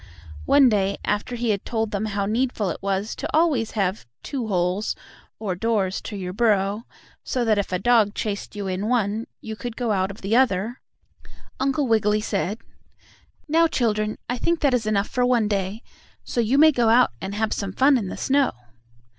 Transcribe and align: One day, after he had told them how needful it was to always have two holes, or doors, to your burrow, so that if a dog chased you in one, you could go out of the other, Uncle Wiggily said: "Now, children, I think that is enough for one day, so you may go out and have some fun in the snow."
One 0.47 0.67
day, 0.67 0.97
after 1.05 1.35
he 1.35 1.51
had 1.51 1.63
told 1.63 1.91
them 1.91 2.05
how 2.07 2.25
needful 2.25 2.71
it 2.71 2.81
was 2.81 3.15
to 3.17 3.29
always 3.37 3.73
have 3.77 4.07
two 4.23 4.47
holes, 4.47 4.95
or 5.37 5.53
doors, 5.53 6.01
to 6.01 6.15
your 6.15 6.33
burrow, 6.33 6.87
so 7.23 7.45
that 7.45 7.59
if 7.59 7.71
a 7.71 7.77
dog 7.77 8.15
chased 8.15 8.55
you 8.55 8.65
in 8.65 8.87
one, 8.87 9.27
you 9.41 9.55
could 9.55 9.75
go 9.75 9.91
out 9.91 10.09
of 10.09 10.21
the 10.21 10.35
other, 10.35 10.81
Uncle 11.59 11.85
Wiggily 11.87 12.19
said: 12.19 12.57
"Now, 13.47 13.67
children, 13.67 14.17
I 14.27 14.39
think 14.39 14.61
that 14.61 14.73
is 14.73 14.87
enough 14.87 15.07
for 15.07 15.23
one 15.23 15.47
day, 15.47 15.83
so 16.23 16.41
you 16.41 16.57
may 16.57 16.71
go 16.71 16.89
out 16.89 17.11
and 17.21 17.35
have 17.35 17.53
some 17.53 17.71
fun 17.71 17.95
in 17.95 18.07
the 18.07 18.17
snow." 18.17 18.53